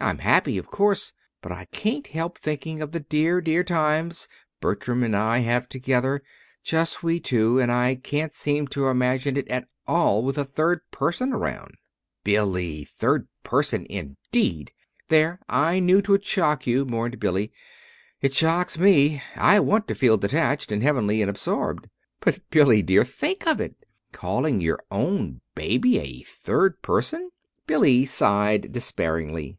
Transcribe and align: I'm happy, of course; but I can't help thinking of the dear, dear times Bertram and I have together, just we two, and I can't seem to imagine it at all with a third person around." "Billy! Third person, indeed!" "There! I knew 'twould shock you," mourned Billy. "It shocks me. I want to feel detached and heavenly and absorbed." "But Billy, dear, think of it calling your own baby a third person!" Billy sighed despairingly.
I'm 0.00 0.18
happy, 0.18 0.58
of 0.58 0.66
course; 0.70 1.12
but 1.40 1.50
I 1.52 1.64
can't 1.66 2.08
help 2.08 2.36
thinking 2.36 2.82
of 2.82 2.90
the 2.92 2.98
dear, 3.00 3.40
dear 3.40 3.62
times 3.64 4.28
Bertram 4.60 5.02
and 5.04 5.14
I 5.16 5.38
have 5.38 5.66
together, 5.68 6.20
just 6.64 7.02
we 7.04 7.20
two, 7.20 7.58
and 7.60 7.70
I 7.72 7.94
can't 7.94 8.34
seem 8.34 8.66
to 8.68 8.88
imagine 8.88 9.36
it 9.36 9.48
at 9.48 9.66
all 9.86 10.22
with 10.24 10.36
a 10.36 10.44
third 10.44 10.80
person 10.90 11.32
around." 11.32 11.76
"Billy! 12.24 12.84
Third 12.84 13.28
person, 13.44 13.86
indeed!" 13.88 14.72
"There! 15.08 15.38
I 15.48 15.78
knew 15.78 16.02
'twould 16.02 16.24
shock 16.24 16.66
you," 16.66 16.84
mourned 16.84 17.20
Billy. 17.20 17.52
"It 18.20 18.34
shocks 18.34 18.76
me. 18.76 19.22
I 19.36 19.58
want 19.60 19.86
to 19.88 19.94
feel 19.94 20.16
detached 20.18 20.70
and 20.72 20.82
heavenly 20.82 21.22
and 21.22 21.30
absorbed." 21.30 21.88
"But 22.20 22.40
Billy, 22.50 22.82
dear, 22.82 23.04
think 23.04 23.46
of 23.46 23.58
it 23.60 23.76
calling 24.12 24.60
your 24.60 24.82
own 24.90 25.40
baby 25.54 25.98
a 25.98 26.22
third 26.24 26.82
person!" 26.82 27.30
Billy 27.68 28.04
sighed 28.04 28.70
despairingly. 28.72 29.56